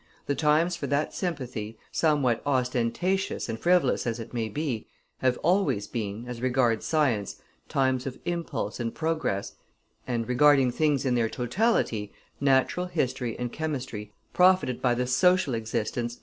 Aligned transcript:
The 0.25 0.33
times 0.33 0.75
for 0.75 0.87
that 0.87 1.13
sympathy, 1.13 1.77
somewhat 1.91 2.41
ostentatious 2.43 3.47
and 3.47 3.59
frivolous 3.59 4.07
as 4.07 4.19
it 4.19 4.33
may 4.33 4.49
be, 4.49 4.87
have 5.19 5.37
always 5.43 5.85
been, 5.85 6.25
as 6.27 6.41
regards 6.41 6.87
sciences, 6.87 7.39
times 7.69 8.07
of 8.07 8.17
impulse 8.25 8.79
and 8.79 8.95
progress, 8.95 9.53
and, 10.07 10.27
regarding 10.27 10.71
things 10.71 11.05
in 11.05 11.13
their 11.13 11.29
totality, 11.29 12.11
natural 12.39 12.87
history 12.87 13.37
and 13.37 13.53
chemistry 13.53 14.11
profited 14.33 14.81
by 14.81 14.95
the 14.95 15.05
social 15.05 15.53
existence 15.53 16.15
of 16.15 16.19
M. 16.19 16.19